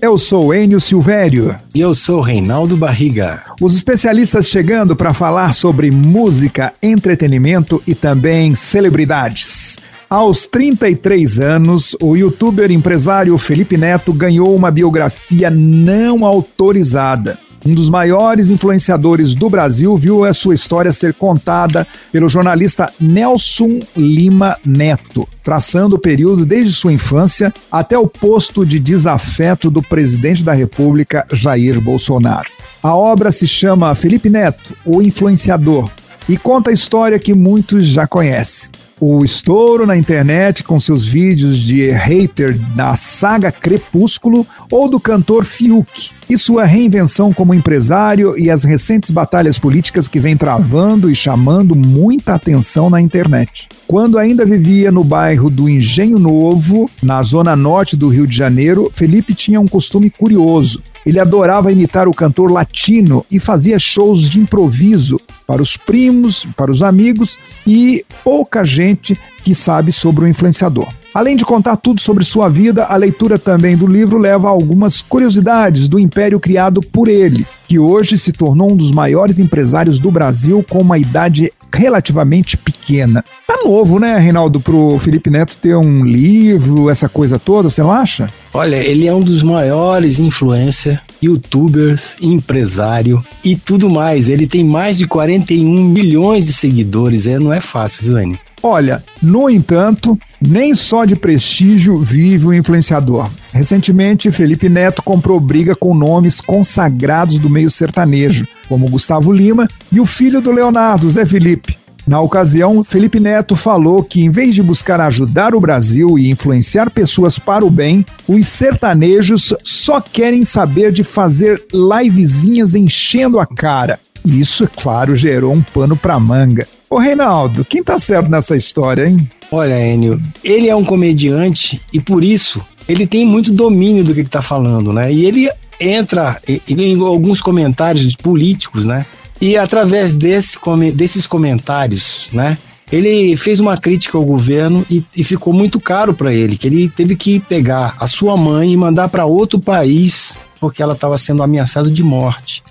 [0.00, 1.56] Eu sou Enio Silvério.
[1.74, 3.42] E eu sou Reinaldo Barriga.
[3.60, 9.78] Os especialistas chegando para falar sobre música, entretenimento e também celebridades.
[10.08, 17.38] Aos 33 anos, o youtuber empresário Felipe Neto ganhou uma biografia não autorizada.
[17.64, 23.80] Um dos maiores influenciadores do Brasil viu a sua história ser contada pelo jornalista Nelson
[23.96, 30.44] Lima Neto, traçando o período desde sua infância até o posto de desafeto do presidente
[30.44, 32.48] da República, Jair Bolsonaro.
[32.82, 35.90] A obra se chama Felipe Neto, o Influenciador,
[36.28, 41.58] e conta a história que muitos já conhecem o estouro na internet com seus vídeos
[41.58, 48.50] de hater da saga Crepúsculo ou do cantor Fiuk, e sua reinvenção como empresário e
[48.50, 53.68] as recentes batalhas políticas que vem travando e chamando muita atenção na internet.
[53.86, 58.90] Quando ainda vivia no bairro do Engenho Novo, na zona norte do Rio de Janeiro,
[58.94, 60.82] Felipe tinha um costume curioso.
[61.06, 66.72] Ele adorava imitar o cantor latino e fazia shows de improviso para os primos, para
[66.72, 70.88] os amigos e pouca gente que sabe sobre o influenciador.
[71.16, 75.00] Além de contar tudo sobre sua vida, a leitura também do livro leva a algumas
[75.00, 80.10] curiosidades do império criado por ele, que hoje se tornou um dos maiores empresários do
[80.10, 83.24] Brasil com uma idade relativamente pequena.
[83.46, 87.92] Tá novo, né, Reinaldo, pro Felipe Neto ter um livro, essa coisa toda, você não
[87.92, 88.28] acha?
[88.52, 94.28] Olha, ele é um dos maiores influencers, youtubers, empresário e tudo mais.
[94.28, 98.38] Ele tem mais de 41 milhões de seguidores, é, não é fácil, viu, Anny?
[98.66, 103.30] Olha, no entanto, nem só de prestígio vive o influenciador.
[103.52, 110.00] Recentemente, Felipe Neto comprou briga com nomes consagrados do meio sertanejo, como Gustavo Lima e
[110.00, 111.78] o filho do Leonardo, Zé Felipe.
[112.04, 116.90] Na ocasião, Felipe Neto falou que, em vez de buscar ajudar o Brasil e influenciar
[116.90, 124.00] pessoas para o bem, os sertanejos só querem saber de fazer livezinhas enchendo a cara.
[124.24, 126.66] Isso, é claro, gerou um pano para manga.
[126.96, 129.30] Ô Reinaldo, quem tá certo nessa história, hein?
[129.52, 132.58] Olha, Enio, ele é um comediante e por isso
[132.88, 135.12] ele tem muito domínio do que ele tá falando, né?
[135.12, 135.46] E ele
[135.78, 139.04] entra em alguns comentários políticos, né?
[139.42, 140.56] E através desse,
[140.94, 142.56] desses comentários, né?
[142.90, 146.88] Ele fez uma crítica ao governo e, e ficou muito caro para ele, que ele
[146.88, 151.42] teve que pegar a sua mãe e mandar para outro país porque ela estava sendo
[151.42, 152.62] ameaçada de morte.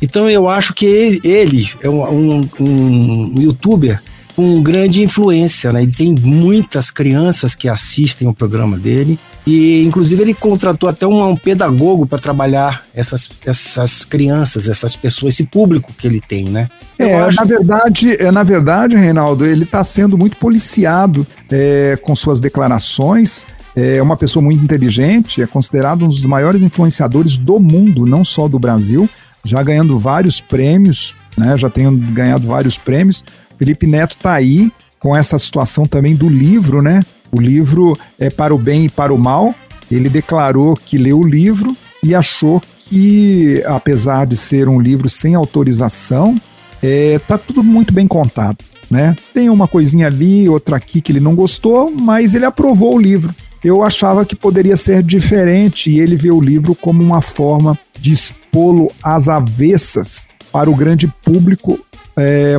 [0.00, 4.02] Então eu acho que ele é um, um, um youtuber
[4.34, 5.82] com grande influência, né?
[5.82, 11.30] Ele tem muitas crianças que assistem o programa dele e, inclusive, ele contratou até um,
[11.30, 16.68] um pedagogo para trabalhar essas, essas crianças, essas pessoas, esse público que ele tem, né?
[16.98, 17.38] é, acho...
[17.38, 23.46] na verdade, é, na verdade, Reinaldo, ele está sendo muito policiado é, com suas declarações.
[23.74, 28.48] É uma pessoa muito inteligente, é considerado um dos maiores influenciadores do mundo, não só
[28.48, 29.08] do Brasil,
[29.44, 31.56] já ganhando vários prêmios, né?
[31.56, 33.24] Já tem ganhado vários prêmios.
[33.58, 37.00] Felipe Neto está aí com essa situação também do livro, né?
[37.32, 39.54] O livro é para o bem e para o mal.
[39.90, 45.34] Ele declarou que leu o livro e achou que, apesar de ser um livro sem
[45.34, 46.36] autorização,
[46.82, 48.58] é, tá tudo muito bem contado,
[48.90, 49.16] né?
[49.34, 53.34] Tem uma coisinha ali, outra aqui que ele não gostou, mas ele aprovou o livro.
[53.62, 58.14] Eu achava que poderia ser diferente e ele vê o livro como uma forma de
[58.50, 61.78] expô-lo às avessas para o grande público
[62.16, 62.56] é,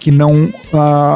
[0.00, 0.52] que não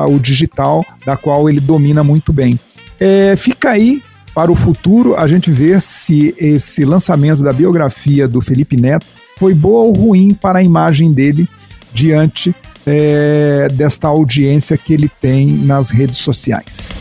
[0.09, 2.59] o digital, da qual ele domina muito bem.
[2.99, 4.03] É, fica aí
[4.33, 9.07] para o futuro a gente ver se esse lançamento da biografia do Felipe Neto
[9.37, 11.49] foi boa ou ruim para a imagem dele
[11.93, 12.55] diante
[12.87, 16.95] é, desta audiência que ele tem nas redes sociais.